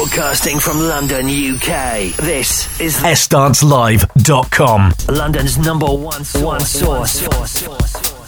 Broadcasting 0.00 0.58
from 0.58 0.78
London, 0.78 1.26
UK. 1.26 2.16
This 2.16 2.80
is 2.80 2.96
sdancelive.com. 2.96 4.94
London's 5.14 5.58
number 5.58 5.84
one 5.84 6.24
source. 6.24 6.82
One 6.82 7.06
source. 7.06 8.19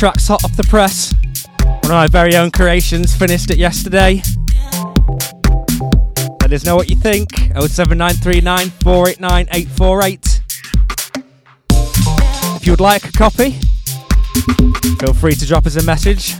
Track's 0.00 0.28
hot 0.28 0.42
off 0.44 0.56
the 0.56 0.62
press. 0.62 1.12
One 1.58 1.84
of 1.84 1.90
my 1.90 2.06
very 2.06 2.34
own 2.34 2.50
creations, 2.50 3.14
finished 3.14 3.50
it 3.50 3.58
yesterday. 3.58 4.22
Let 6.40 6.50
us 6.54 6.64
know 6.64 6.74
what 6.74 6.88
you 6.88 6.96
think. 6.96 7.28
07939 7.34 8.70
489 8.82 9.48
848. 9.52 10.40
If 12.56 12.64
you 12.66 12.72
would 12.72 12.80
like 12.80 13.04
a 13.04 13.12
copy, 13.12 13.60
feel 15.00 15.12
free 15.12 15.34
to 15.34 15.46
drop 15.46 15.66
us 15.66 15.76
a 15.76 15.82
message. 15.84 16.34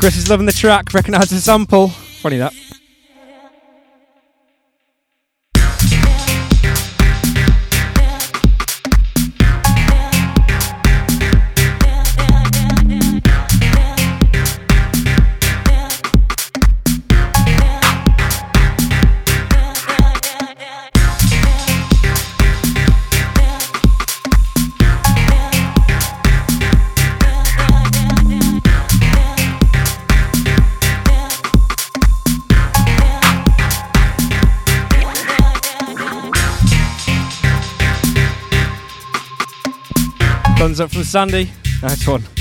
Chris 0.00 0.16
is 0.16 0.30
loving 0.30 0.46
the 0.46 0.52
track, 0.52 0.94
recognises 0.94 1.30
the 1.30 1.40
sample. 1.42 1.88
Funny 1.88 2.38
that. 2.38 2.54
Thumbs 40.60 40.78
up 40.78 40.90
from 40.90 41.04
Sandy. 41.04 41.50
Nice 41.82 42.06
one. 42.06 42.39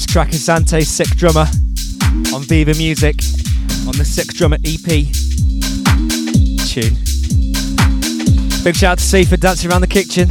Track 0.00 0.30
is 0.32 0.46
Zante's 0.46 0.88
Sick 0.88 1.06
Drummer 1.18 1.44
on 2.34 2.42
Viva 2.44 2.72
Music 2.78 3.14
on 3.86 3.92
the 3.92 4.06
Sick 4.06 4.28
Drummer 4.28 4.56
EP 4.64 5.06
tune. 6.66 6.96
Big 8.64 8.74
shout 8.74 8.92
out 8.92 8.98
to 8.98 9.04
C 9.04 9.24
for 9.24 9.36
dancing 9.36 9.70
around 9.70 9.82
the 9.82 9.86
kitchen. 9.86 10.30